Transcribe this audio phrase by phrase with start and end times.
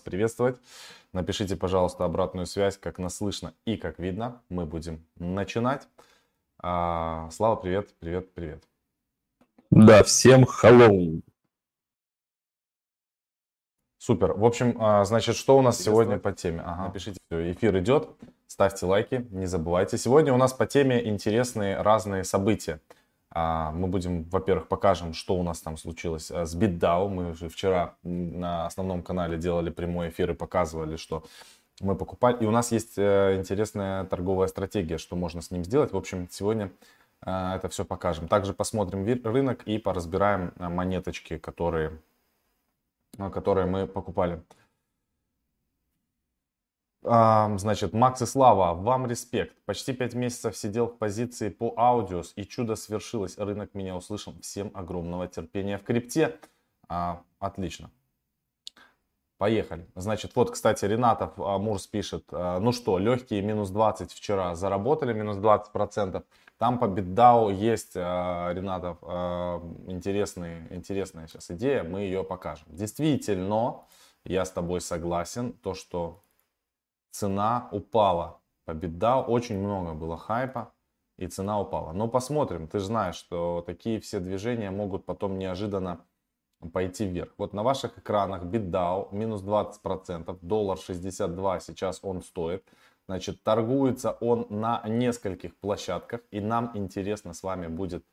[0.00, 0.56] вас приветствовать.
[1.12, 4.40] Напишите, пожалуйста, обратную связь, как нас слышно и как видно.
[4.48, 5.88] Мы будем начинать.
[6.62, 8.64] А, Слава, привет, привет, привет.
[9.70, 11.22] Да, всем hello.
[13.98, 14.32] Супер.
[14.32, 16.62] В общем, а, значит, что у нас сегодня по теме?
[16.64, 18.08] Ага, напишите, эфир идет,
[18.46, 19.98] ставьте лайки, не забывайте.
[19.98, 22.80] Сегодня у нас по теме интересные разные события.
[23.32, 27.08] А, мы будем, во-первых, покажем, что у нас там случилось э, с BitDAO.
[27.08, 31.24] Мы уже вчера на основном канале делали прямой эфир и показывали, что
[31.80, 32.42] мы покупали.
[32.42, 35.92] И у нас есть э, интересная торговая стратегия, что можно с ним сделать.
[35.92, 36.72] В общем, сегодня
[37.24, 38.26] э, это все покажем.
[38.26, 42.00] Также посмотрим рынок и поразбираем монеточки, которые,
[43.16, 44.42] которые мы покупали.
[47.02, 49.56] Значит, Макс и Слава, вам респект.
[49.64, 53.38] Почти 5 месяцев сидел в позиции по аудиос, и чудо свершилось.
[53.38, 54.34] Рынок меня услышал.
[54.42, 56.38] Всем огромного терпения в крипте.
[56.88, 57.90] А, отлично.
[59.40, 59.86] Поехали.
[59.94, 65.14] Значит, вот, кстати, Ренатов а, Мурс пишет, а, ну что, легкие минус 20 вчера заработали,
[65.14, 66.24] минус 20 процентов.
[66.58, 68.98] Там по BitDAO есть, а, Ренатов,
[69.88, 72.66] интересный, интересная сейчас идея, мы ее покажем.
[72.68, 73.84] Действительно,
[74.24, 76.22] я с тобой согласен, то, что
[77.10, 78.40] цена упала.
[78.64, 80.72] По BitDAO очень много было хайпа,
[81.20, 81.92] и цена упала.
[81.92, 86.00] Но посмотрим, ты же знаешь, что такие все движения могут потом неожиданно
[86.72, 87.34] пойти вверх.
[87.36, 92.64] Вот на ваших экранах BitDAO минус 20%, доллар 62 сейчас он стоит.
[93.06, 98.04] Значит, торгуется он на нескольких площадках, и нам интересно с вами будет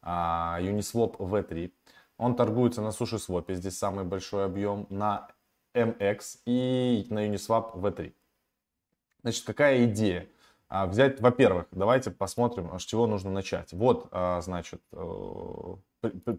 [0.00, 1.72] а, Uniswap V3.
[2.16, 5.28] Он торгуется на SushiSwap, здесь самый большой объем, на
[5.74, 8.14] MX и на Uniswap V3.
[9.26, 10.28] Значит, какая идея?
[10.68, 13.72] А, взять, во-первых, давайте посмотрим, с чего нужно начать.
[13.72, 15.76] Вот, а, значит, э,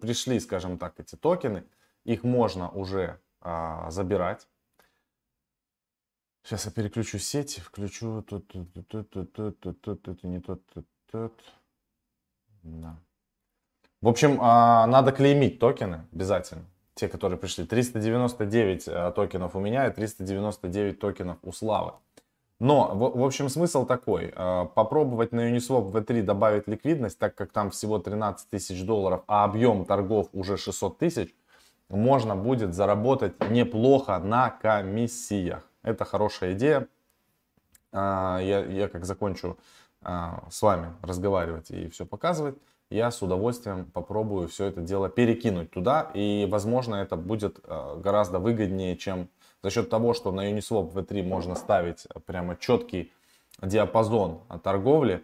[0.02, 1.66] пришли, скажем так, эти токены.
[2.06, 4.48] Их можно уже а, забирать.
[6.44, 10.66] Сейчас я переключу сети, включу тут, тут, тут, тут, тут, тут, тут, тут, не тут,
[10.74, 11.34] тут, тут.
[12.64, 12.98] Да.
[14.00, 16.64] В общем, надо клеймить токены обязательно.
[16.96, 17.66] Те, которые пришли.
[17.66, 21.92] 399 токенов у меня и 399 токенов у Славы.
[22.60, 24.34] Но, в, в общем, смысл такой.
[24.36, 29.44] Э, попробовать на Uniswap V3 добавить ликвидность, так как там всего 13 тысяч долларов, а
[29.44, 31.36] объем торгов уже 600 тысяч,
[31.90, 35.70] можно будет заработать неплохо на комиссиях.
[35.84, 36.88] Это хорошая идея.
[37.92, 39.58] Э, я, я как закончу
[40.02, 42.56] э, с вами разговаривать и все показывать,
[42.90, 46.10] я с удовольствием попробую все это дело перекинуть туда.
[46.16, 49.30] И, возможно, это будет гораздо выгоднее, чем
[49.64, 53.12] за счет того, что на Uniswap V3 можно ставить прямо четкий
[53.62, 55.24] диапазон торговли,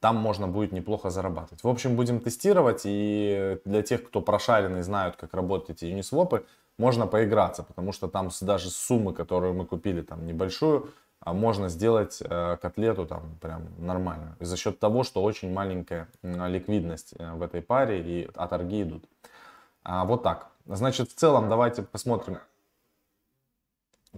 [0.00, 1.62] там можно будет неплохо зарабатывать.
[1.62, 6.44] В общем, будем тестировать, и для тех, кто прошаренный, знают, как работают эти Uniswap,
[6.78, 12.22] можно поиграться, потому что там даже суммы, которую мы купили, там небольшую, а можно сделать
[12.22, 14.36] э, котлету там прям нормальную.
[14.38, 18.82] И за счет того, что очень маленькая ликвидность э, в этой паре, и а торги
[18.82, 19.04] идут.
[19.82, 20.48] А, вот так.
[20.66, 22.38] Значит, в целом давайте посмотрим,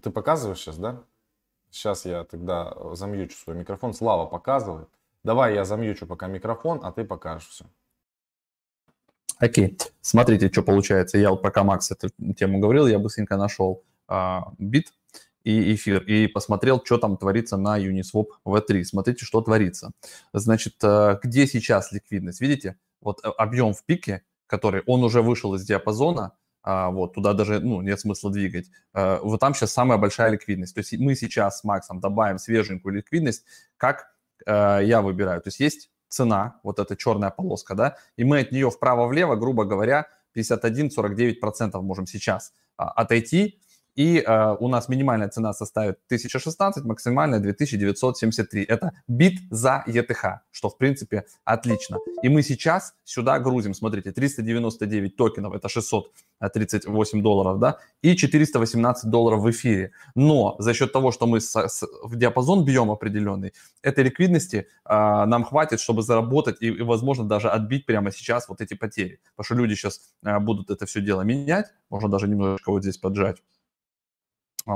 [0.02, 1.02] ты показываешь сейчас, да?
[1.70, 3.92] Сейчас я тогда замьючу свой микрофон.
[3.94, 4.88] Слава показывает.
[5.24, 7.66] Давай я замьючу пока микрофон, а ты покажешь все.
[9.38, 9.68] Окей.
[9.68, 9.82] Okay.
[10.00, 11.18] Смотрите, что получается.
[11.18, 14.92] Я вот пока Макс эту тему говорил, я быстренько нашел а, бит
[15.44, 18.84] и эфир и посмотрел, что там творится на Uniswap V3.
[18.84, 19.92] Смотрите, что творится.
[20.32, 22.40] Значит, а, где сейчас ликвидность?
[22.40, 22.78] Видите?
[23.00, 26.32] Вот э, объем в пике, который, он уже вышел из диапазона,
[26.68, 28.66] вот, туда даже, ну, нет смысла двигать.
[28.92, 30.74] А, вот там сейчас самая большая ликвидность.
[30.74, 33.44] То есть мы сейчас с Максом добавим свеженькую ликвидность,
[33.78, 34.12] как
[34.46, 35.40] а, я выбираю.
[35.40, 39.64] То есть есть цена, вот эта черная полоска, да, и мы от нее вправо-влево, грубо
[39.64, 43.60] говоря, 51-49% можем сейчас отойти,
[43.98, 48.62] и э, у нас минимальная цена составит 1016, максимальная 2973.
[48.62, 51.98] Это бит за ETH, что в принципе отлично.
[52.22, 59.42] И мы сейчас сюда грузим, смотрите, 399 токенов, это 638 долларов, да, и 418 долларов
[59.42, 59.90] в эфире.
[60.14, 63.52] Но за счет того, что мы с, с, в диапазон бьем определенный,
[63.82, 68.60] этой ликвидности э, нам хватит, чтобы заработать и, и, возможно, даже отбить прямо сейчас вот
[68.60, 69.18] эти потери.
[69.36, 72.96] Потому что люди сейчас э, будут это все дело менять, можно даже немножко вот здесь
[72.96, 73.38] поджать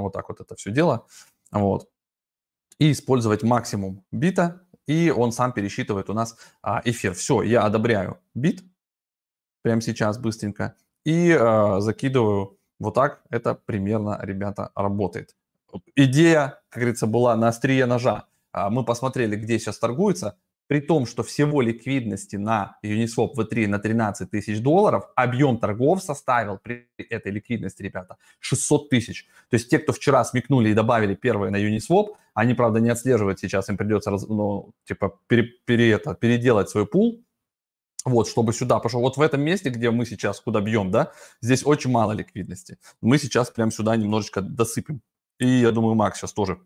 [0.00, 1.06] вот так вот это все дело,
[1.50, 1.88] вот,
[2.78, 7.14] и использовать максимум бита, и он сам пересчитывает у нас а, эфир.
[7.14, 8.64] Все, я одобряю бит
[9.62, 10.74] прямо сейчас быстренько
[11.04, 13.22] и а, закидываю вот так.
[13.30, 15.36] Это примерно, ребята, работает.
[15.94, 18.26] Идея, как говорится, была на острие ножа.
[18.52, 20.36] А, мы посмотрели, где сейчас торгуется,
[20.72, 26.56] при том, что всего ликвидности на Uniswap V3 на 13 тысяч долларов, объем торгов составил
[26.56, 29.26] при этой ликвидности, ребята, 600 тысяч.
[29.50, 33.38] То есть те, кто вчера смекнули и добавили первые на Uniswap, они, правда, не отслеживают
[33.38, 37.22] сейчас, им придется, ну, типа, пере, пере, это, переделать свой пул,
[38.06, 39.02] вот, чтобы сюда пошел.
[39.02, 42.78] Вот в этом месте, где мы сейчас куда бьем, да, здесь очень мало ликвидности.
[43.02, 45.02] Мы сейчас прям сюда немножечко досыпем.
[45.38, 46.60] И я думаю, Макс сейчас тоже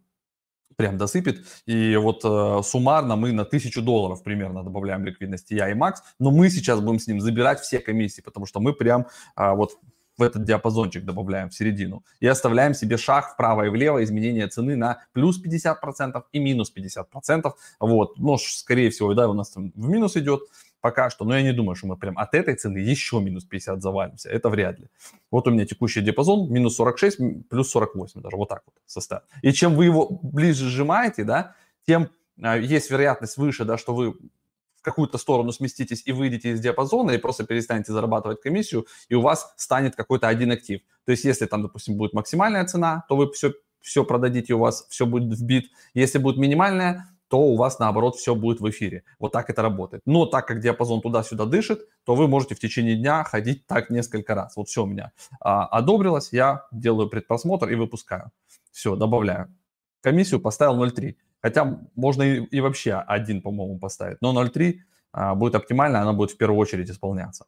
[0.76, 1.44] прям досыпет.
[1.66, 6.30] И вот э, суммарно мы на тысячу долларов примерно добавляем ликвидности я и Макс, но
[6.30, 9.06] мы сейчас будем с ним забирать все комиссии, потому что мы прям
[9.36, 9.72] э, вот
[10.18, 12.04] в этот диапазончик добавляем в середину.
[12.20, 17.52] И оставляем себе шаг вправо и влево изменения цены на плюс 50% и минус 50%.
[17.80, 20.40] Вот, но, скорее всего, да, у нас там в минус идет
[20.80, 23.82] пока что, но я не думаю, что мы прям от этой цены еще минус 50
[23.82, 24.86] завалимся, это вряд ли.
[25.30, 29.24] Вот у меня текущий диапазон минус 46, плюс 48 даже, вот так вот составит.
[29.42, 31.54] И чем вы его ближе сжимаете, да,
[31.86, 32.10] тем
[32.42, 37.10] а, есть вероятность выше, да, что вы в какую-то сторону сместитесь и выйдете из диапазона
[37.12, 40.80] и просто перестанете зарабатывать комиссию, и у вас станет какой-то один актив.
[41.04, 44.86] То есть если там, допустим, будет максимальная цена, то вы все, все продадите, у вас
[44.88, 45.70] все будет вбит.
[45.94, 49.04] Если будет минимальная, то у вас, наоборот, все будет в эфире.
[49.18, 50.02] Вот так это работает.
[50.06, 54.34] Но так как диапазон туда-сюда дышит, то вы можете в течение дня ходить так несколько
[54.34, 54.56] раз.
[54.56, 58.30] Вот все у меня а, одобрилось, я делаю предпросмотр и выпускаю.
[58.70, 59.54] Все, добавляю.
[60.02, 61.16] Комиссию поставил 0,3.
[61.42, 64.18] Хотя можно и, и вообще один, по-моему, поставить.
[64.20, 64.76] Но 0,3
[65.12, 67.46] а, будет оптимально, она будет в первую очередь исполняться.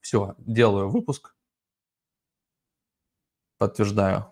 [0.00, 1.34] Все, делаю выпуск.
[3.58, 4.26] Подтверждаю.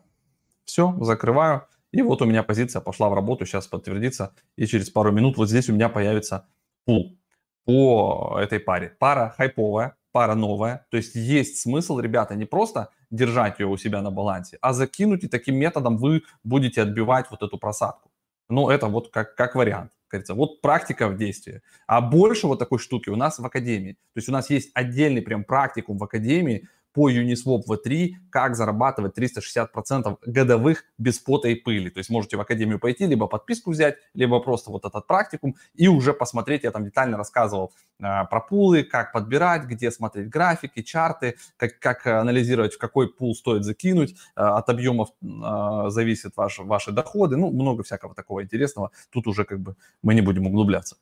[0.65, 1.67] Все, закрываю.
[1.93, 4.35] И вот у меня позиция пошла в работу, сейчас подтвердится.
[4.57, 6.47] И через пару минут вот здесь у меня появится
[6.85, 7.19] пул
[7.65, 8.97] по этой паре.
[8.99, 10.87] Пара хайповая, пара новая.
[10.91, 15.25] То есть есть смысл, ребята, не просто держать ее у себя на балансе, а закинуть
[15.25, 18.11] и таким методом вы будете отбивать вот эту просадку.
[18.49, 19.93] Ну, это вот как, как вариант.
[20.09, 21.61] Кажется, вот практика в действии.
[21.87, 23.93] А больше вот такой штуки у нас в академии.
[23.93, 26.67] То есть у нас есть отдельный прям практикум в академии,
[26.99, 31.91] по Uniswap V3, как зарабатывать 360% годовых без пота и пыли.
[31.91, 35.87] То есть можете в Академию пойти, либо подписку взять, либо просто вот этот практикум и
[35.87, 36.65] уже посмотреть.
[36.65, 42.05] Я там детально рассказывал э, про пулы, как подбирать, где смотреть графики, чарты, как, как
[42.09, 44.17] анализировать, в какой пул стоит закинуть.
[44.35, 47.37] Э, от объемов э, зависят ваши, ваши доходы.
[47.37, 48.91] Ну, много всякого такого интересного.
[49.11, 50.97] Тут уже как бы мы не будем углубляться.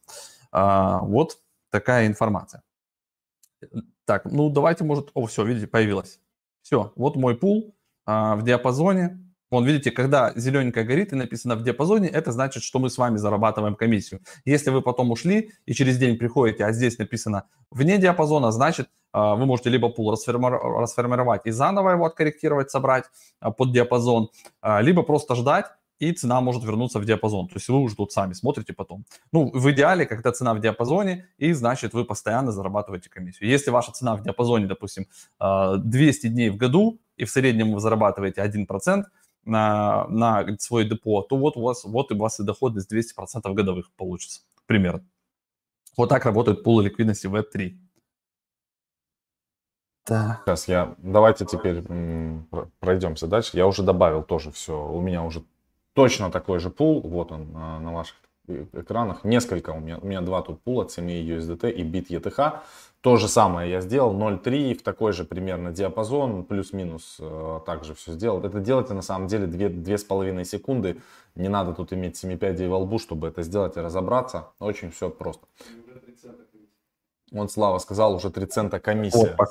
[0.52, 1.38] Э, вот
[1.70, 2.62] такая информация.
[4.04, 5.10] Так, ну давайте, может...
[5.14, 6.20] О, все, видите, появилось.
[6.62, 9.22] Все, вот мой пул а, в диапазоне.
[9.50, 13.16] Вон, видите, когда зелененькая горит и написано в диапазоне, это значит, что мы с вами
[13.16, 14.20] зарабатываем комиссию.
[14.44, 19.36] Если вы потом ушли и через день приходите, а здесь написано вне диапазона, значит, а,
[19.36, 23.04] вы можете либо пул расформировать и заново его откорректировать, собрать
[23.40, 24.30] а, под диапазон,
[24.60, 25.66] а, либо просто ждать,
[25.98, 27.48] и цена может вернуться в диапазон.
[27.48, 29.04] То есть вы уже тут сами смотрите потом.
[29.32, 33.48] Ну, в идеале, когда цена в диапазоне, и значит вы постоянно зарабатываете комиссию.
[33.48, 35.06] Если ваша цена в диапазоне, допустим,
[35.38, 39.04] 200 а, дней в году, и в среднем вы зарабатываете 1%
[39.44, 43.90] на, на свой депо, то вот у вас, вот у вас и доходность 200% годовых
[43.96, 45.04] получится, примерно.
[45.96, 47.78] Вот так работают пулы ликвидности Web3.
[50.06, 50.42] Да.
[50.44, 51.82] Сейчас я, давайте теперь
[52.78, 53.56] пройдемся дальше.
[53.56, 55.42] Я уже добавил тоже все, у меня уже
[55.96, 58.16] точно такой же пул, вот он а, на ваших
[58.72, 62.60] экранах, несколько у меня, у меня два тут пула, CME USDT и BIT ETH.
[63.00, 68.12] То же самое я сделал, 0.3 в такой же примерно диапазон, плюс-минус э, также все
[68.12, 68.44] сделал.
[68.44, 71.00] Это делайте на самом деле 2-2,5 секунды,
[71.34, 75.08] не надо тут иметь 7 пядей во лбу, чтобы это сделать и разобраться, очень все
[75.08, 75.46] просто.
[77.32, 79.34] Он Слава сказал, уже 3 цента комиссия.
[79.38, 79.46] О,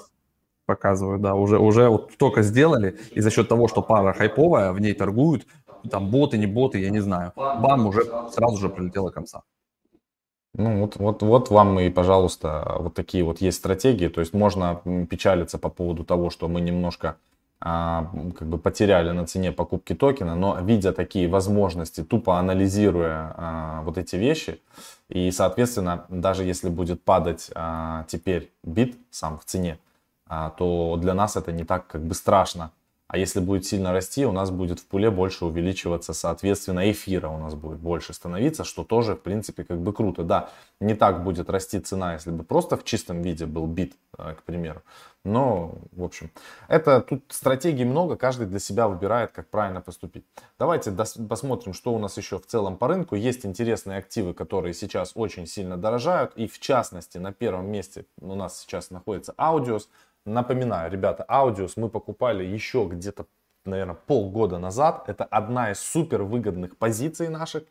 [0.65, 4.79] показываю, да, уже, уже вот только сделали, и за счет того, что пара хайповая, в
[4.79, 5.45] ней торгуют,
[5.89, 7.31] там боты, не боты, я не знаю.
[7.35, 9.41] Бам, уже сразу же прилетела комса.
[10.57, 14.07] Ну вот, вот, вот вам и, пожалуйста, вот такие вот есть стратегии.
[14.07, 17.17] То есть можно печалиться по поводу того, что мы немножко
[17.59, 23.81] а, как бы потеряли на цене покупки токена, но видя такие возможности, тупо анализируя а,
[23.83, 24.61] вот эти вещи,
[25.09, 29.79] и, соответственно, даже если будет падать а, теперь бит сам в цене,
[30.27, 32.71] а, то для нас это не так как бы страшно,
[33.07, 37.37] а если будет сильно расти, у нас будет в пуле больше увеличиваться, соответственно, эфира у
[37.37, 40.23] нас будет больше становиться, что тоже, в принципе, как бы круто.
[40.23, 44.33] Да, не так будет расти цена, если бы просто в чистом виде был бит, э,
[44.33, 44.81] к примеру.
[45.23, 46.31] Но, в общем,
[46.67, 50.23] это тут стратегий много, каждый для себя выбирает, как правильно поступить.
[50.59, 53.15] Давайте посмотрим, что у нас еще в целом по рынку.
[53.15, 56.33] Есть интересные активы, которые сейчас очень сильно дорожают.
[56.35, 59.87] И в частности, на первом месте у нас сейчас находится Audios.
[60.25, 63.27] Напоминаю, ребята, Аудиус мы покупали еще где-то,
[63.63, 65.07] наверное, полгода назад.
[65.07, 67.63] Это одна из супер выгодных позиций наших.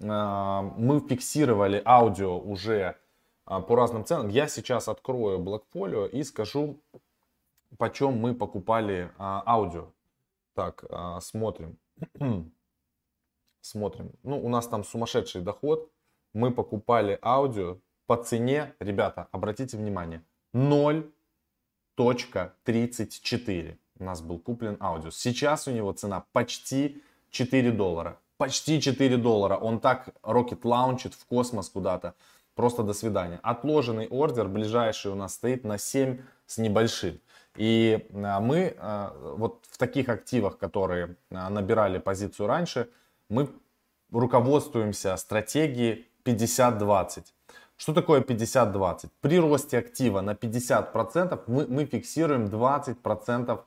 [0.00, 2.96] мы фиксировали аудио уже
[3.44, 4.28] по разным ценам.
[4.28, 6.80] Я сейчас открою Blackfolio и скажу,
[7.78, 9.86] почем мы покупали аудио.
[10.54, 10.84] Так,
[11.20, 11.78] смотрим.
[13.60, 14.10] смотрим.
[14.24, 15.88] Ну, у нас там сумасшедший доход.
[16.32, 20.22] Мы покупали аудио по цене, ребята, обратите внимание,
[21.96, 25.10] 0.34 у нас был куплен аудио.
[25.10, 28.18] Сейчас у него цена почти 4 доллара.
[28.36, 29.56] Почти 4 доллара.
[29.56, 32.14] Он так рокет лаунчит в космос куда-то.
[32.54, 33.40] Просто до свидания.
[33.42, 37.20] Отложенный ордер ближайший у нас стоит на 7 с небольшим.
[37.56, 42.90] И а, мы а, вот в таких активах, которые а, набирали позицию раньше,
[43.28, 43.48] мы
[44.10, 47.24] руководствуемся стратегией 50-20.
[47.76, 49.08] Что такое 50-20?
[49.20, 53.60] При росте актива на 50% мы, мы фиксируем 20%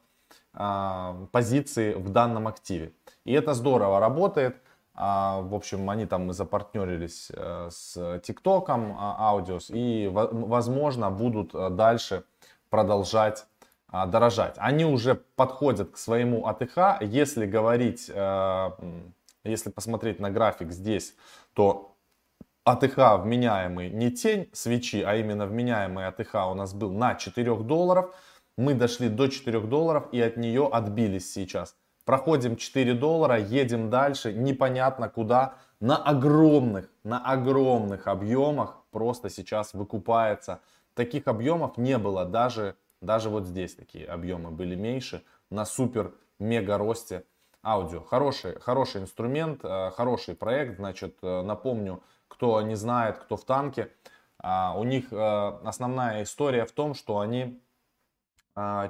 [0.53, 2.93] а, позиции в данном активе.
[3.25, 4.61] И это здорово работает.
[4.93, 12.23] А, в общем, они там запартнерились а, с ТикТоком, Аудиос, и, возможно, будут а, дальше
[12.69, 13.45] продолжать
[13.89, 14.55] а, дорожать.
[14.57, 17.01] Они уже подходят к своему АТХ.
[17.01, 18.77] Если говорить а,
[19.47, 21.15] если посмотреть на график здесь,
[21.53, 21.95] то
[22.67, 28.13] АТХ вменяемый не тень свечи, а именно вменяемый АТХ у нас был на 4 долларов.
[28.57, 31.77] Мы дошли до 4 долларов и от нее отбились сейчас.
[32.03, 35.53] Проходим 4 доллара, едем дальше, непонятно куда.
[35.79, 40.59] На огромных, на огромных объемах просто сейчас выкупается.
[40.93, 46.77] Таких объемов не было даже, даже вот здесь такие объемы были меньше на супер мега
[46.77, 47.23] росте
[47.63, 48.01] аудио.
[48.01, 50.77] Хороший, хороший инструмент, э, хороший проект.
[50.77, 53.91] Значит, э, напомню, кто не знает, кто в танке,
[54.39, 55.17] а, у них э,
[55.63, 57.61] основная история в том, что они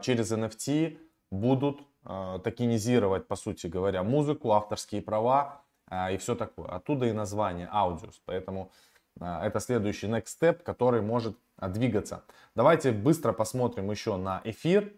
[0.02, 0.98] через NFT
[1.30, 5.62] будут токенизировать, по сути говоря, музыку, авторские права
[6.10, 6.70] и все такое.
[6.70, 8.14] Оттуда и название Audios.
[8.24, 8.72] Поэтому
[9.20, 12.24] это следующий next step, который может двигаться.
[12.56, 14.94] Давайте быстро посмотрим еще на эфир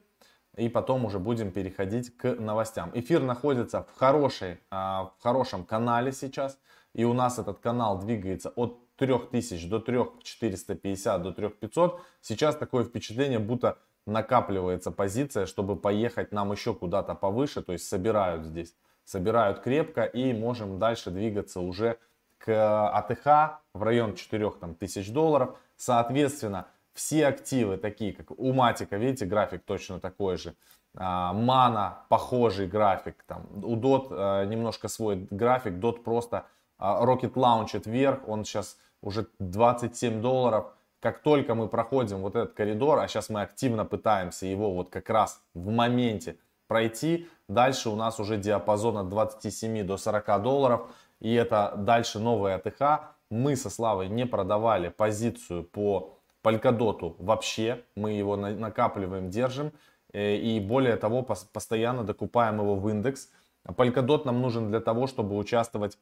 [0.60, 2.92] и потом уже будем переходить к новостям.
[2.94, 6.60] Эфир находится в, хорошей, а, в хорошем канале сейчас,
[6.94, 12.02] и у нас этот канал двигается от 3000 до 3450 до 3500.
[12.22, 18.46] Сейчас такое впечатление, будто накапливается позиция, чтобы поехать нам еще куда-то повыше, то есть собирают
[18.46, 18.76] здесь,
[19.06, 21.98] собирают крепко и можем дальше двигаться уже
[22.38, 25.58] к АТХ в район 4000 долларов.
[25.78, 26.68] Соответственно,
[27.00, 30.54] все активы, такие как у Матика, видите, график точно такой же.
[30.98, 33.24] А, Мана, похожий график.
[33.26, 35.76] Там, у DOT а, немножко свой график.
[35.76, 36.46] DOT просто
[36.78, 38.28] а, Rocket Launch вверх.
[38.28, 40.74] Он сейчас уже 27 долларов.
[41.00, 45.10] Как только мы проходим вот этот коридор, а сейчас мы активно пытаемся его вот как
[45.10, 46.38] раз в моменте
[46.68, 50.92] пройти, дальше у нас уже диапазон от 27 до 40 долларов.
[51.22, 53.16] И это дальше новая АТХ.
[53.30, 59.72] Мы со Славой не продавали позицию по Polkadot вообще, мы его накапливаем, держим.
[60.14, 63.30] Э, и более того, постоянно докупаем его в индекс.
[63.66, 65.98] Polkadot нам нужен для того, чтобы участвовать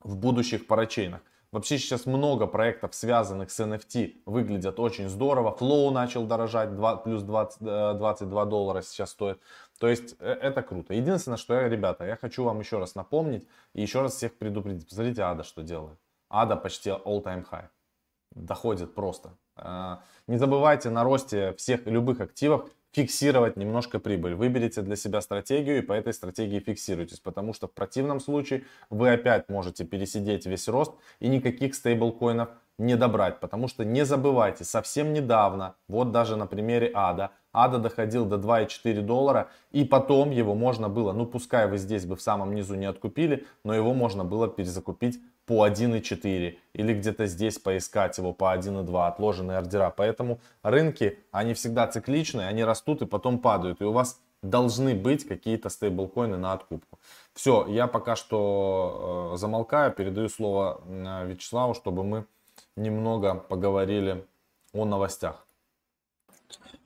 [0.00, 1.20] в будущих парачейнах.
[1.52, 5.56] Вообще сейчас много проектов, связанных с NFT, выглядят очень здорово.
[5.58, 7.58] Flow начал дорожать, 2, плюс 20,
[7.98, 9.40] 22 э, доллара сейчас стоит.
[9.80, 10.94] То есть э, это круто.
[10.94, 14.86] Единственное, что я, ребята, я хочу вам еще раз напомнить и еще раз всех предупредить.
[14.88, 15.98] Посмотрите, Ада что делает.
[16.28, 17.68] Ада почти all-time high
[18.34, 19.36] доходит просто.
[19.56, 24.34] А, не забывайте на росте всех любых активов фиксировать немножко прибыль.
[24.34, 29.12] Выберите для себя стратегию и по этой стратегии фиксируйтесь, потому что в противном случае вы
[29.12, 35.12] опять можете пересидеть весь рост и никаких стейблкоинов не добрать, потому что не забывайте, совсем
[35.12, 40.88] недавно, вот даже на примере АДА, АДА доходил до 2,4 доллара, и потом его можно
[40.88, 44.48] было, ну пускай вы здесь бы в самом низу не откупили, но его можно было
[44.48, 45.20] перезакупить
[45.50, 49.90] по 1,4 или где-то здесь поискать его по 1,2 отложенные ордера.
[49.90, 53.80] Поэтому рынки, они всегда цикличные, они растут и потом падают.
[53.80, 57.00] И у вас должны быть какие-то стейблкоины на откупку.
[57.34, 62.26] Все, я пока что э, замолкаю, передаю слово э, Вячеславу, чтобы мы
[62.76, 64.24] немного поговорили
[64.72, 65.44] о новостях.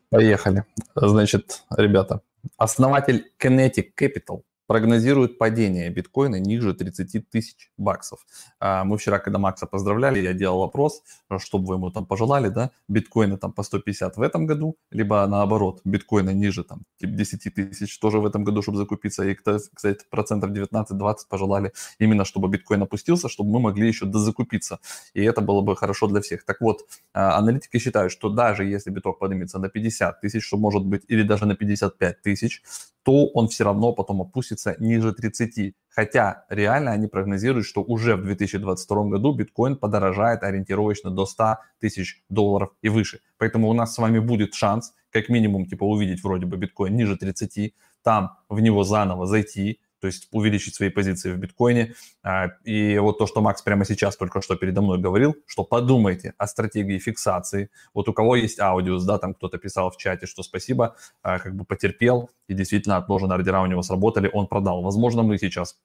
[0.09, 0.65] Поехали.
[0.95, 2.23] Значит, ребята,
[2.57, 8.27] основатель Kinetic Capital прогнозирует падение биткоина ниже 30 тысяч баксов.
[8.61, 11.03] А, мы вчера, когда Макса поздравляли, я делал вопрос,
[11.39, 15.27] что бы вы ему там пожелали, да, биткоины там по 150 в этом году, либо
[15.27, 19.25] наоборот, биткоины ниже там 10 типа тысяч тоже в этом году, чтобы закупиться.
[19.25, 24.79] И, кстати, процентов 19-20 пожелали именно, чтобы биткоин опустился, чтобы мы могли еще дозакупиться.
[25.15, 26.45] И это было бы хорошо для всех.
[26.45, 30.85] Так вот, а, аналитики считают, что даже если биток поднимется на 50 тысяч, что может
[30.85, 32.63] быть, или даже на 55 тысяч,
[33.05, 35.75] то он все равно потом опустится ниже 30.
[35.89, 42.23] Хотя реально они прогнозируют, что уже в 2022 году биткоин подорожает ориентировочно до 100 тысяч
[42.29, 43.21] долларов и выше.
[43.39, 47.17] Поэтому у нас с вами будет шанс как минимум типа увидеть вроде бы биткоин ниже
[47.17, 51.95] 30, там в него заново зайти, то есть увеличить свои позиции в биткоине.
[52.23, 56.35] А, и вот то, что Макс прямо сейчас только что передо мной говорил, что подумайте
[56.37, 57.71] о стратегии фиксации.
[57.95, 61.57] Вот у кого есть аудиус, да, там кто-то писал в чате, что спасибо, а, как
[61.57, 64.83] бы потерпел, и действительно отложенные ордера у него сработали, он продал.
[64.83, 65.79] Возможно, мы сейчас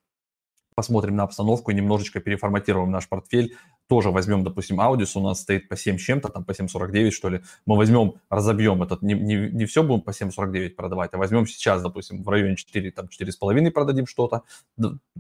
[0.80, 3.58] посмотрим на обстановку и немножечко переформатируем наш портфель.
[3.90, 7.42] Тоже возьмем, допустим, Audis, у нас стоит по 7 чем-то, там по 7.49 что ли.
[7.66, 11.82] Мы возьмем, разобьем этот, не, не, не все будем по 7.49 продавать, а возьмем сейчас,
[11.82, 14.44] допустим, в районе 4, там 4,5 продадим что-то,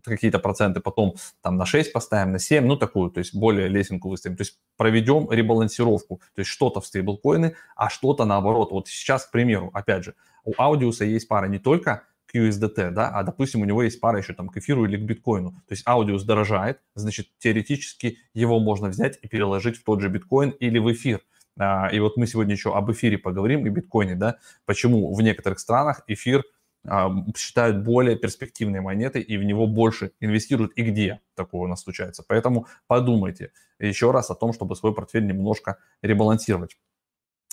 [0.01, 4.07] какие-то проценты, потом там на 6 поставим, на 7, ну такую, то есть более лесенку
[4.07, 4.37] выставим.
[4.37, 8.71] То есть проведем ребалансировку, то есть что-то в стейблкоины, а что-то наоборот.
[8.71, 10.13] Вот сейчас, к примеру, опять же,
[10.45, 14.19] у Аудиуса есть пара не только к USDT, да, а, допустим, у него есть пара
[14.19, 15.51] еще там к эфиру или к биткоину.
[15.51, 20.51] То есть аудиус дорожает, значит, теоретически его можно взять и переложить в тот же биткоин
[20.51, 21.21] или в эфир.
[21.57, 25.59] А, и вот мы сегодня еще об эфире поговорим и биткоине, да, почему в некоторых
[25.59, 26.43] странах эфир
[26.87, 31.81] а, считают более перспективной монетой и в него больше инвестируют и где такое у нас
[31.81, 32.23] случается.
[32.27, 36.77] Поэтому подумайте еще раз о том, чтобы свой портфель немножко ребалансировать.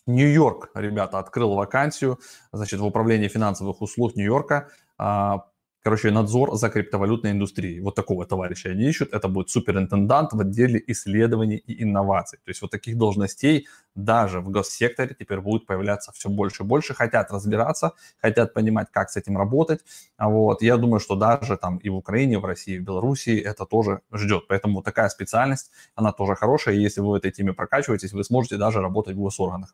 [0.06, 2.18] Нью-Йорк, ребята, открыл вакансию,
[2.52, 5.46] значит, в управлении финансовых услуг Нью-Йорка, а,
[5.86, 7.80] короче, надзор за криптовалютной индустрией.
[7.80, 9.14] Вот такого товарища они ищут.
[9.14, 12.40] Это будет суперинтендант в отделе исследований и инноваций.
[12.44, 16.94] То есть вот таких должностей даже в госсекторе теперь будет появляться все больше и больше.
[16.94, 19.84] Хотят разбираться, хотят понимать, как с этим работать.
[20.18, 20.60] Вот.
[20.60, 23.64] Я думаю, что даже там и в Украине, и в России, и в Беларуси это
[23.64, 24.48] тоже ждет.
[24.48, 26.74] Поэтому такая специальность, она тоже хорошая.
[26.74, 29.72] И если вы в этой теме прокачиваетесь, вы сможете даже работать в госорганах.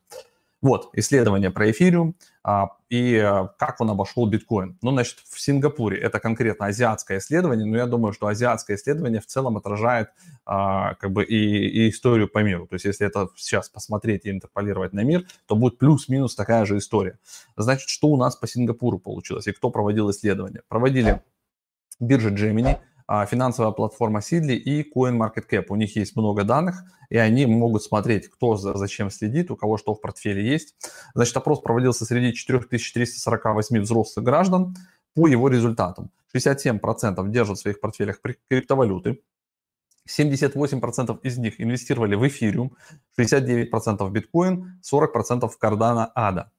[0.62, 2.14] Вот, исследование про эфириум
[2.44, 4.78] а, и а, как он обошел биткоин.
[4.80, 9.26] Ну, значит, в Сингапуре это конкретно азиатское исследование, но я думаю, что азиатское исследование в
[9.26, 10.10] целом отражает
[10.46, 12.68] а, как бы и, и историю по миру.
[12.68, 16.78] То есть, если это сейчас посмотреть и интерполировать на мир, то будет плюс-минус такая же
[16.78, 17.18] история.
[17.56, 20.62] Значит, что у нас по Сингапуру получилось и кто проводил исследование?
[20.68, 21.22] Проводили
[21.98, 22.78] биржа Gemini–
[23.30, 25.66] финансовая платформа Sidley и CoinMarketCap.
[25.68, 29.76] У них есть много данных, и они могут смотреть, кто за, зачем следит, у кого
[29.76, 30.74] что в портфеле есть.
[31.14, 34.74] Значит, опрос проводился среди 4348 взрослых граждан
[35.14, 36.10] по его результатам.
[36.34, 39.20] 67% держат в своих портфелях криптовалюты,
[40.08, 42.76] 78% из них инвестировали в эфириум,
[43.18, 46.50] 69% в биткоин, 40% в кардана ада.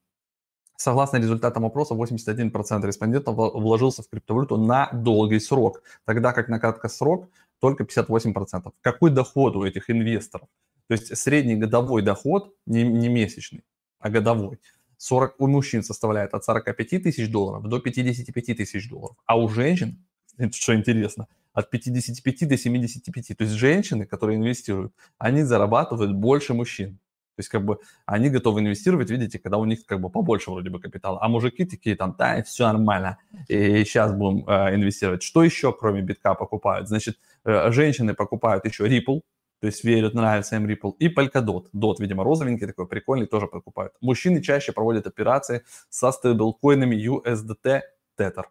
[0.83, 6.89] Согласно результатам опроса, 81% респондентов вложился в криптовалюту на долгий срок, тогда как на краткий
[6.89, 7.29] срок
[7.61, 8.73] только 58%.
[8.81, 10.49] Какой доход у этих инвесторов?
[10.87, 13.63] То есть средний годовой доход, не, не месячный,
[13.99, 14.59] а годовой,
[14.97, 20.03] 40, у мужчин составляет от 45 тысяч долларов до 55 тысяч долларов, а у женщин,
[20.51, 23.37] что интересно, от 55 до 75.
[23.37, 26.99] То есть женщины, которые инвестируют, они зарабатывают больше мужчин.
[27.35, 30.69] То есть, как бы, они готовы инвестировать, видите, когда у них, как бы, побольше вроде
[30.69, 31.19] бы капитала.
[31.21, 33.17] А мужики такие там, да, все нормально,
[33.47, 35.23] и сейчас будем э, инвестировать.
[35.23, 36.87] Что еще, кроме битка, покупают?
[36.87, 39.21] Значит, э, женщины покупают еще Ripple,
[39.63, 41.67] то есть верят, нравится им Ripple, и Polkadot.
[41.73, 43.93] Dot, видимо, розовенький такой, прикольный, тоже покупают.
[44.01, 47.81] Мужчины чаще проводят операции со стейблкоинами USDT
[48.17, 48.43] Tether.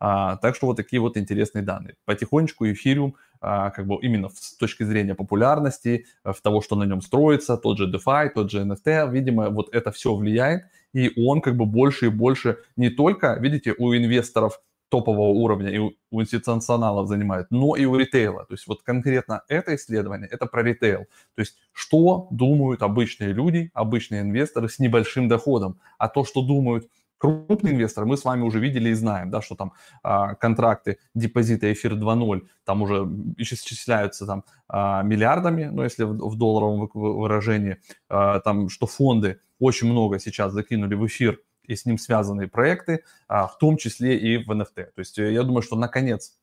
[0.00, 1.94] А, так что вот такие вот интересные данные.
[2.04, 6.84] Потихонечку эфириум а, как бы именно с точки зрения популярности, э, в того, что на
[6.84, 11.40] нем строится, тот же DeFi, тот же NFT, видимо, вот это все влияет, и он
[11.40, 17.08] как бы больше и больше не только, видите, у инвесторов топового уровня и у институционалов
[17.08, 18.46] занимает, но и у ритейла.
[18.46, 21.06] То есть вот конкретно это исследование, это про ритейл.
[21.34, 26.88] То есть что думают обычные люди, обычные инвесторы с небольшим доходом, а то, что думают
[27.18, 31.70] крупные инвесторы, мы с вами уже видели и знаем, да, что там а, контракты депозита
[31.72, 37.78] эфир 2.0 там уже исчисляются там а, миллиардами, ну, если в, в долларовом выражении,
[38.08, 43.04] а, там, что фонды очень много сейчас закинули в эфир и с ним связанные проекты,
[43.28, 44.74] а, в том числе и в NFT.
[44.74, 46.38] То есть э, я думаю, что наконец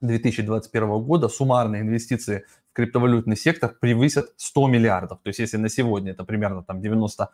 [0.00, 5.20] 2021 года суммарные инвестиции криптовалютный сектор превысят 100 миллиардов.
[5.22, 7.28] То есть если на сегодня это примерно там 94-95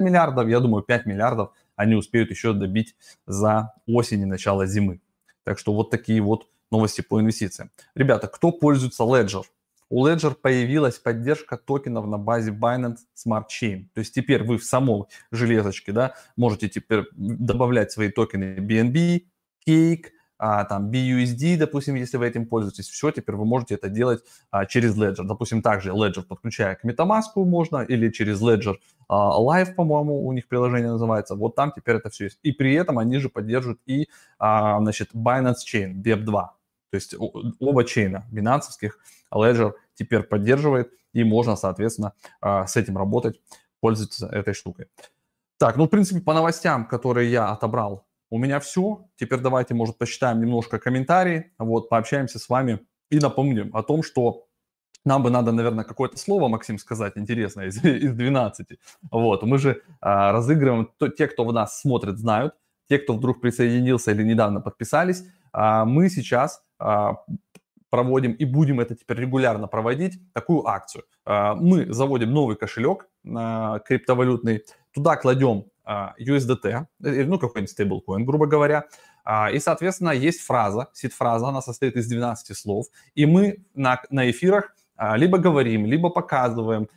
[0.00, 2.94] миллиардов, я думаю, 5 миллиардов они успеют еще добить
[3.26, 5.00] за осень и начало зимы.
[5.42, 7.70] Так что вот такие вот новости по инвестициям.
[7.94, 9.42] Ребята, кто пользуется Ledger?
[9.88, 13.86] У Ledger появилась поддержка токенов на базе Binance Smart Chain.
[13.92, 19.24] То есть теперь вы в самой железочке да, можете теперь добавлять свои токены BNB,
[19.66, 20.10] Cake,
[20.42, 24.64] а, там BUSD, допустим, если вы этим пользуетесь, все, теперь вы можете это делать а,
[24.64, 25.24] через Ledger.
[25.24, 28.76] Допустим, также Ledger подключая к MetaMask можно или через Ledger
[29.06, 31.34] а, Live, по-моему, у них приложение называется.
[31.34, 32.38] Вот там теперь это все есть.
[32.42, 36.24] И при этом они же поддерживают и, а, значит, Binance Chain, BEP2.
[36.90, 38.98] То есть оба чейна бинансовских
[39.30, 43.38] Ledger теперь поддерживает, и можно, соответственно, а, с этим работать,
[43.80, 44.86] пользоваться этой штукой.
[45.58, 49.06] Так, ну, в принципе, по новостям, которые я отобрал, у меня все.
[49.16, 54.46] Теперь давайте, может, посчитаем немножко комментарии, вот, пообщаемся с вами и напомним о том, что
[55.04, 58.78] нам бы надо, наверное, какое-то слово, Максим, сказать интересное из, из 12.
[59.10, 62.54] Вот, мы же а, разыгрываем, то, те, кто в нас смотрит, знают,
[62.88, 67.24] те, кто вдруг присоединился или недавно подписались, а, мы сейчас а,
[67.90, 71.04] проводим и будем это теперь регулярно проводить, такую акцию.
[71.24, 78.24] А, мы заводим новый кошелек а, криптовалютный, туда кладем а, USDT, э, ну, какой-нибудь стейблкоин,
[78.24, 78.84] грубо говоря.
[79.24, 82.86] А, и, соответственно, есть фраза, сид-фраза, она состоит из 12 слов.
[83.14, 86.88] И мы на, на эфирах а, либо говорим, либо показываем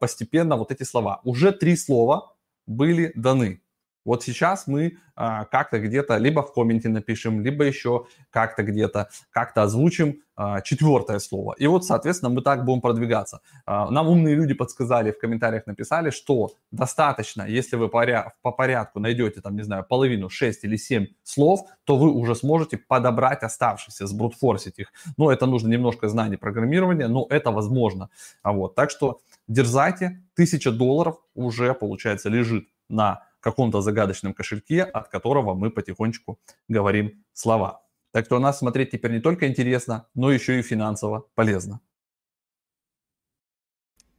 [0.00, 1.20] постепенно вот эти слова.
[1.22, 2.34] Уже три слова
[2.66, 3.62] были даны.
[4.06, 9.64] Вот сейчас мы а, как-то где-то либо в комменте напишем, либо еще как-то где-то как-то
[9.64, 11.54] озвучим а, четвертое слово.
[11.58, 13.40] И вот, соответственно, мы так будем продвигаться.
[13.66, 19.00] А, нам умные люди подсказали, в комментариях написали, что достаточно, если вы поря- по порядку
[19.00, 24.06] найдете, там, не знаю, половину, 6 или 7 слов, то вы уже сможете подобрать оставшиеся,
[24.06, 24.92] сбрутфорсить их.
[25.16, 28.08] Но это нужно немножко знаний программирования, но это возможно.
[28.42, 35.08] А вот, так что дерзайте, тысяча долларов уже, получается, лежит на каком-то загадочном кошельке, от
[35.08, 37.82] которого мы потихонечку говорим слова.
[38.10, 41.80] Так что у нас смотреть теперь не только интересно, но еще и финансово полезно.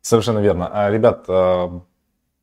[0.02, 0.70] Совершенно верно.
[0.72, 1.82] А, ребят, а,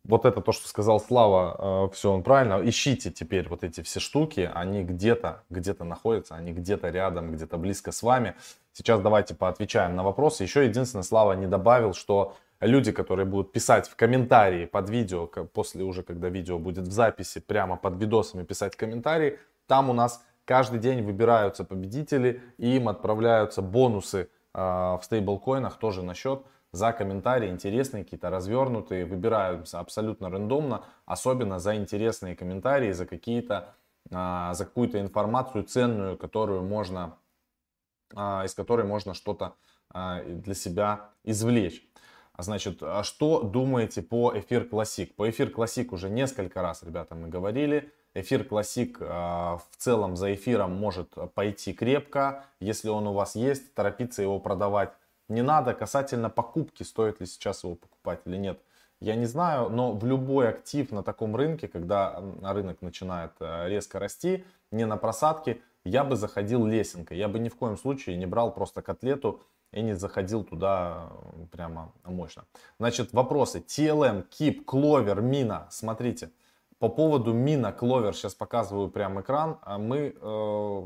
[0.04, 2.60] вот это то, что сказал Слава, а, все он правильно.
[2.62, 7.92] Ищите теперь вот эти все штуки, они где-то, где-то находятся, они где-то рядом, где-то близко
[7.92, 8.34] с вами.
[8.74, 10.42] Сейчас давайте поотвечаем на вопросы.
[10.42, 15.84] Еще единственное, Слава не добавил, что люди, которые будут писать в комментарии под видео, после
[15.84, 20.78] уже, когда видео будет в записи, прямо под видосами писать комментарии, там у нас каждый
[20.78, 27.50] день выбираются победители, и им отправляются бонусы э, в стейблкоинах тоже на счет за комментарии
[27.50, 33.74] интересные, какие-то развернутые, выбираются абсолютно рандомно, особенно за интересные комментарии, за какие-то,
[34.10, 37.16] э, за какую-то информацию ценную, которую можно,
[38.14, 39.54] э, из которой можно что-то
[40.26, 41.86] для себя извлечь.
[42.36, 45.14] Значит, а что думаете по Эфир Classic?
[45.14, 47.92] По Эфир Classic уже несколько раз, ребята, мы говорили.
[48.14, 52.44] Эфир Classic в целом за эфиром может пойти крепко.
[52.60, 54.92] Если он у вас есть, торопиться его продавать
[55.28, 55.74] не надо.
[55.74, 58.60] Касательно покупки, стоит ли сейчас его покупать или нет,
[59.00, 59.68] я не знаю.
[59.70, 64.96] Но в любой актив на таком рынке, когда рынок начинает э, резко расти, не на
[64.96, 67.18] просадке, я бы заходил лесенкой.
[67.18, 69.42] Я бы ни в коем случае не брал просто котлету
[69.74, 71.10] и не заходил туда
[71.50, 72.44] прямо мощно.
[72.78, 73.58] Значит, вопросы.
[73.58, 75.66] TLM, KIP, Clover, Mina.
[75.70, 76.30] Смотрите,
[76.78, 79.58] по поводу Mina, Clover, сейчас показываю прям экран.
[79.62, 80.82] А мы, э,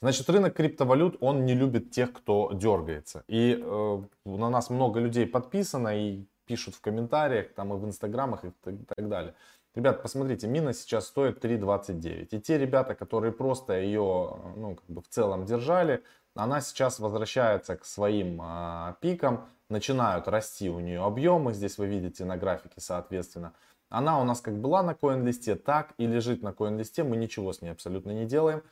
[0.00, 3.24] значит, рынок криптовалют, он не любит тех, кто дергается.
[3.28, 8.44] И э, на нас много людей подписано и пишут в комментариях, там и в инстаграмах
[8.44, 8.50] и
[8.94, 9.34] так далее.
[9.74, 12.28] Ребят, посмотрите, мина сейчас стоит 3.29.
[12.30, 17.76] И те ребята, которые просто ее, ну, как бы в целом держали, она сейчас возвращается
[17.76, 23.52] к своим а, пикам, начинают расти у нее объемы, здесь вы видите на графике соответственно.
[23.88, 27.62] Она у нас как была на коин-листе, так и лежит на коин-листе, мы ничего с
[27.62, 28.62] ней абсолютно не делаем,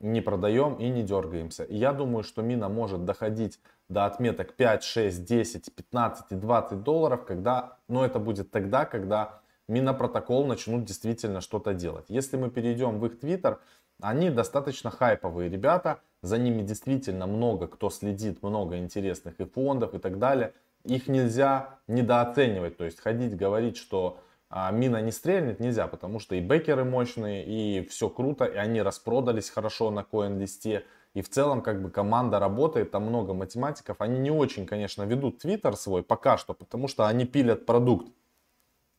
[0.00, 1.62] не продаем и не дергаемся.
[1.64, 6.82] И я думаю, что мина может доходить до отметок 5, 6, 10, 15 и 20
[6.82, 12.06] долларов, когда, но это будет тогда, когда Минопротокол начнут действительно что-то делать.
[12.08, 13.60] Если мы перейдем в их твиттер,
[14.00, 19.98] они достаточно хайповые ребята, за ними действительно много кто следит, много интересных и фондов и
[19.98, 20.54] так далее.
[20.84, 24.18] Их нельзя недооценивать, то есть ходить говорить, что
[24.54, 28.82] а, мина не стрельнет, нельзя, потому что и бекеры мощные, и все круто, и они
[28.82, 30.84] распродались хорошо на коин-листе.
[31.14, 33.96] И в целом как бы команда работает, там много математиков.
[34.00, 38.12] Они не очень, конечно, ведут твиттер свой пока что, потому что они пилят продукт.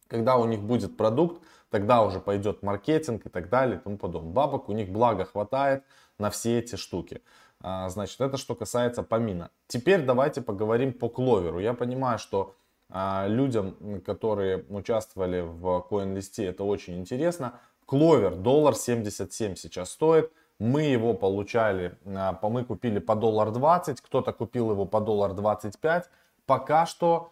[0.08, 4.32] Когда у них будет продукт, тогда уже пойдет маркетинг и так далее и тому подобное.
[4.32, 5.84] Бабок у них благо хватает
[6.20, 7.24] на все эти штуки.
[7.62, 9.50] А, значит, это что касается помина.
[9.68, 11.58] Теперь давайте поговорим по кловеру.
[11.58, 12.54] Я понимаю, что
[12.92, 17.60] а, людям, которые участвовали в коин-листе, это очень интересно.
[17.88, 20.32] Кловер доллар 77 сейчас стоит.
[20.60, 26.12] Мы его получали, а, мы купили по доллар 20, кто-то купил его по доллар 25.
[26.46, 27.32] Пока что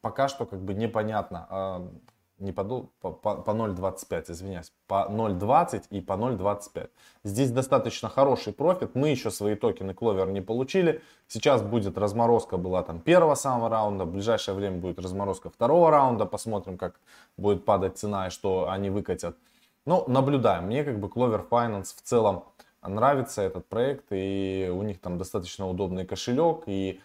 [0.00, 1.90] пока что как бы непонятно,
[2.38, 2.64] не по,
[3.00, 6.90] по, по 0.25, извиняюсь, по 0.20 и по 0.25.
[7.24, 8.94] Здесь достаточно хороший профит.
[8.94, 11.02] Мы еще свои токены Clover не получили.
[11.26, 14.04] Сейчас будет разморозка была там первого самого раунда.
[14.04, 16.26] В ближайшее время будет разморозка второго раунда.
[16.26, 17.00] Посмотрим, как
[17.36, 19.36] будет падать цена и что они выкатят.
[19.84, 20.64] Ну, наблюдаем.
[20.64, 22.44] Мне как бы Clover Finance в целом
[22.82, 24.06] нравится этот проект.
[24.10, 26.62] И у них там достаточно удобный кошелек.
[26.66, 27.00] И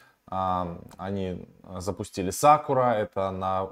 [0.97, 3.71] они запустили Sakura, это на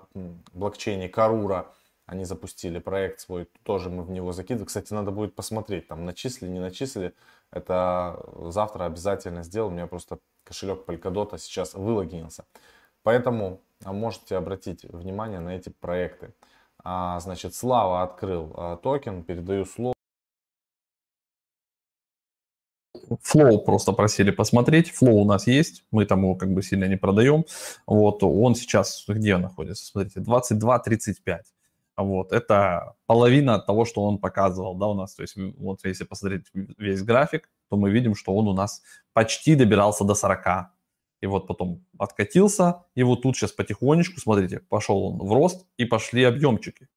[0.54, 1.74] блокчейне Карура.
[2.06, 4.67] Они запустили проект свой, тоже мы в него закидываем.
[4.67, 7.13] Кстати, надо будет посмотреть, там начислили, не начислили.
[7.52, 9.71] Это завтра обязательно сделаю.
[9.71, 12.45] У меня просто кошелек Polkadot сейчас вылогинился.
[13.04, 16.34] Поэтому а, можете обратить внимание на эти проекты.
[16.84, 19.93] А, значит, Слава открыл а, токен, передаю слово.
[23.23, 24.89] Flow просто просили посмотреть.
[24.89, 27.45] Flow у нас есть, мы там его как бы сильно не продаем.
[27.86, 29.86] Вот, он сейчас, где он находится?
[29.86, 31.39] Смотрите, 22.35.
[31.97, 35.13] Вот, это половина того, что он показывал, да, у нас.
[35.15, 38.81] То есть, вот если посмотреть весь график, то мы видим, что он у нас
[39.13, 40.71] почти добирался до 40.
[41.21, 45.86] И вот потом откатился, и вот тут сейчас потихонечку, смотрите, пошел он в рост, и
[45.86, 46.88] пошли объемчики.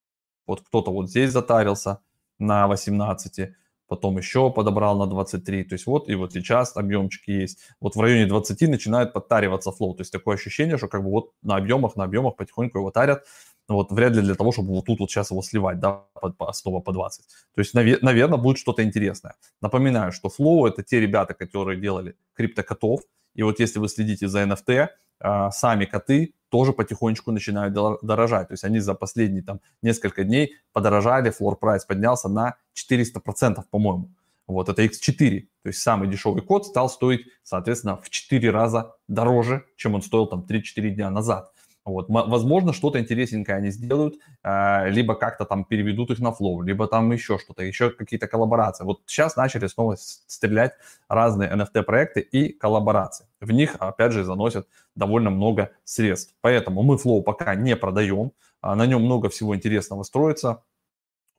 [0.46, 2.00] Вот кто-то вот здесь затарился
[2.38, 3.50] на 18,
[3.88, 7.58] потом еще подобрал на 23, то есть вот и вот сейчас объемчики есть.
[7.80, 11.32] Вот в районе 20 начинает подтариваться флоу, то есть такое ощущение, что как бы вот
[11.42, 13.24] на объемах, на объемах потихоньку его тарят,
[13.68, 16.52] вот вряд ли для того, чтобы вот тут вот сейчас его сливать, да, по, по,
[16.52, 17.24] снова по 20.
[17.54, 19.34] То есть, наве- наверное, будет что-то интересное.
[19.62, 23.00] Напоминаю, что Flow это те ребята, которые делали криптокотов,
[23.34, 24.88] и вот если вы следите за NFT,
[25.20, 28.46] а, сами коты тоже потихонечку начинают дорожать.
[28.46, 34.12] То есть они за последние там несколько дней подорожали, флор прайс поднялся на 400%, по-моему.
[34.46, 39.64] Вот это X4, то есть самый дешевый кот стал стоить, соответственно, в 4 раза дороже,
[39.74, 41.52] чем он стоил там 3-4 дня назад.
[41.84, 42.06] Вот.
[42.08, 47.12] Возможно, что-то интересненькое они сделают, а, либо как-то там переведут их на Flow, либо там
[47.12, 48.84] еще что-то, еще какие-то коллаборации.
[48.84, 50.72] Вот сейчас начали снова стрелять
[51.08, 53.26] разные NFT-проекты и коллаборации.
[53.40, 56.34] В них, опять же, заносят довольно много средств.
[56.40, 60.62] Поэтому мы Flow пока не продаем, а, на нем много всего интересного строится.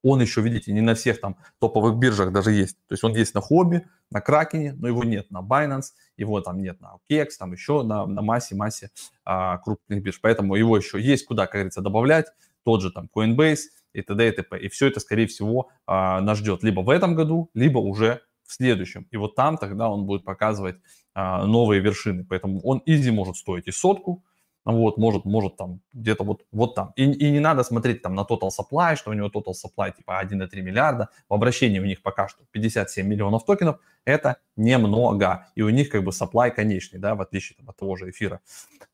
[0.08, 2.78] Он еще, видите, не на всех там топовых биржах даже есть.
[2.88, 6.62] То есть он есть на хобби, на Кракене, но его нет на Binance, его там
[6.62, 8.92] нет на OKEX, там еще на, на массе-массе
[9.24, 10.20] а, крупных бирж.
[10.22, 12.28] Поэтому его еще есть куда, как говорится, добавлять.
[12.64, 13.62] Тот же там Coinbase
[13.94, 14.28] и т.д.
[14.28, 14.60] и т.п.
[14.60, 18.54] И все это, скорее всего, а, нас ждет либо в этом году, либо уже в
[18.54, 19.08] следующем.
[19.10, 20.76] И вот там тогда он будет показывать
[21.16, 22.24] а, новые вершины.
[22.30, 24.24] Поэтому он изи может стоить и сотку,
[24.66, 26.92] вот, может, может там где-то вот, вот там.
[26.96, 30.20] И, и не надо смотреть там на total supply, что у него total supply типа
[30.24, 31.10] 1,3 миллиарда.
[31.30, 33.80] В обращении у них пока что 57 миллионов токенов.
[34.06, 35.48] Это немного.
[35.56, 38.42] И у них как бы supply конечный, да, в отличие там, от того же эфира.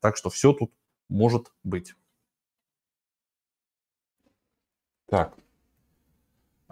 [0.02, 0.74] Так что все тут
[1.08, 1.94] может быть.
[5.08, 5.36] Так,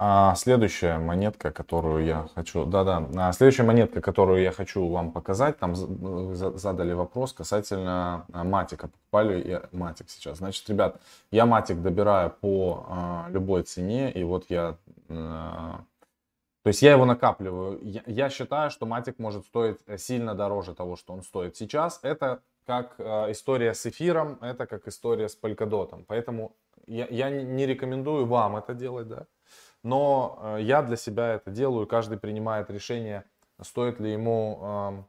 [0.01, 5.59] а следующая монетка, которую я хочу, да-да, а следующая монетка, которую я хочу вам показать,
[5.59, 10.37] там задали вопрос касательно а, матика, покупали я матик сейчас.
[10.37, 14.77] Значит, ребят, я матик добираю по а, любой цене, и вот я,
[15.09, 15.81] а,
[16.63, 17.81] то есть я его накапливаю.
[17.83, 21.99] Я, я считаю, что матик может стоить сильно дороже того, что он стоит сейчас.
[22.03, 26.05] Это как а, история с эфиром, это как история с полькодотом.
[26.07, 26.55] Поэтому
[26.87, 29.25] я, я не рекомендую вам это делать, да
[29.83, 33.23] но э, я для себя это делаю, каждый принимает решение,
[33.61, 35.03] стоит ли ему э,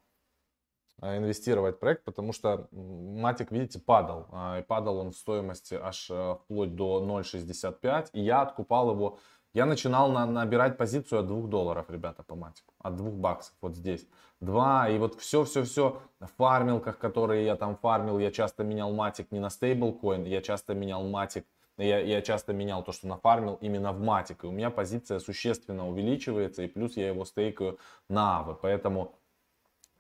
[1.03, 4.27] инвестировать в проект, потому что Матик, видите, падал.
[4.33, 8.11] А, и падал он в стоимости аж э, вплоть до 0.65.
[8.13, 9.19] И я откупал его.
[9.53, 12.75] Я начинал на, набирать позицию от 2 долларов, ребята, по Матику.
[12.79, 14.07] От 2 баксов, вот здесь.
[14.41, 14.91] 2.
[14.91, 19.51] И вот все-все-все в фармилках, которые я там фармил, я часто менял Матик не на
[19.51, 21.47] стейблкоин, я часто менял Матик
[21.81, 24.45] я, я часто менял то, что нафармил именно в матик.
[24.45, 26.62] И у меня позиция существенно увеличивается.
[26.62, 28.55] И плюс я его стейкаю на авы.
[28.55, 29.14] Поэтому,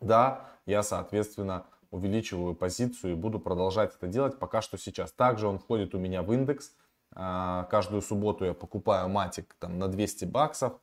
[0.00, 5.12] да, я, соответственно, увеличиваю позицию и буду продолжать это делать пока что сейчас.
[5.12, 6.72] Также он входит у меня в индекс.
[7.12, 10.74] А, каждую субботу я покупаю матик там, на 200 баксов.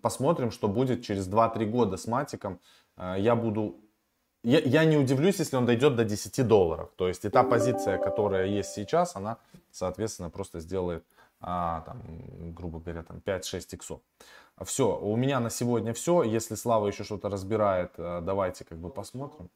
[0.00, 2.60] Посмотрим, что будет через 2-3 года с матиком.
[2.96, 3.80] А, я буду
[4.46, 6.90] я, я не удивлюсь, если он дойдет до 10 долларов.
[6.96, 9.38] То есть и та позиция, которая есть сейчас, она,
[9.72, 11.04] соответственно, просто сделает,
[11.40, 12.00] а, там,
[12.54, 14.00] грубо говоря, там 5-6 иксов.
[14.64, 16.22] Все, у меня на сегодня все.
[16.22, 19.50] Если Слава еще что-то разбирает, а, давайте как бы посмотрим.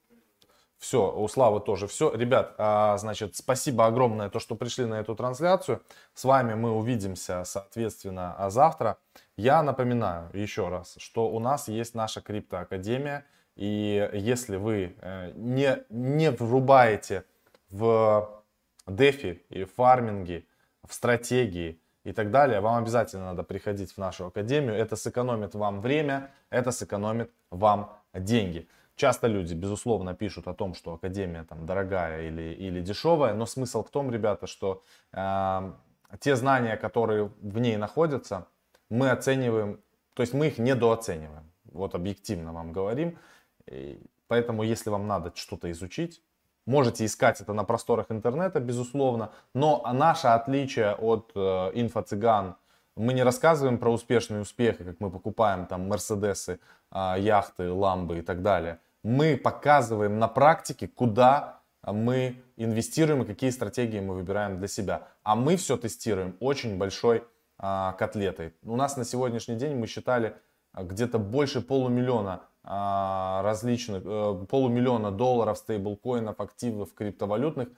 [0.79, 2.13] Все, у Славы тоже все.
[2.13, 5.83] Ребят, а, значит, спасибо огромное, то, что пришли на эту трансляцию.
[6.15, 8.99] С вами мы увидимся, соответственно, завтра.
[9.37, 13.25] Я напоминаю еще раз, что у нас есть наша криптоакадемия.
[13.57, 17.25] И если вы э, не, не врубаете
[17.69, 18.43] в
[18.87, 20.45] дефи и фарминге,
[20.87, 24.75] в стратегии и так далее, вам обязательно надо приходить в нашу академию.
[24.75, 28.69] Это сэкономит вам время, это сэкономит вам деньги.
[28.97, 33.83] Часто люди, безусловно, пишут о том, что академия там дорогая или, или дешевая, но смысл
[33.83, 34.83] в том, ребята, что
[35.13, 35.73] э,
[36.19, 38.47] те знания, которые в ней находятся,
[38.91, 39.81] мы оцениваем,
[40.15, 41.51] то есть мы их недооцениваем.
[41.65, 43.17] Вот объективно вам говорим.
[43.67, 46.23] И поэтому, если вам надо что-то изучить,
[46.67, 49.31] можете искать это на просторах интернета, безусловно.
[49.55, 51.41] Но наше отличие от э,
[51.75, 52.57] инфо-цыган,
[52.97, 56.61] мы не рассказываем про успешные успехи, как мы покупаем там мерседесы,
[56.93, 58.79] э, яхты, ламбы и так далее.
[59.03, 65.09] Мы показываем на практике, куда мы инвестируем и какие стратегии мы выбираем для себя.
[65.23, 67.25] А мы все тестируем очень большой
[67.59, 68.55] а, котлетой.
[68.63, 70.35] У нас на сегодняшний день мы считали
[70.73, 77.69] а, где-то больше полумиллиона различных, а, полумиллиона долларов стейблкоинов, активов криптовалютных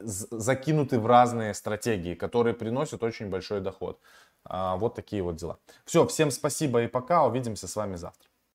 [0.00, 4.00] закинуты в разные стратегии, которые приносят очень большой доход.
[4.44, 5.58] А, вот такие вот дела.
[5.84, 7.24] Все, всем спасибо и пока.
[7.26, 8.27] Увидимся с вами завтра.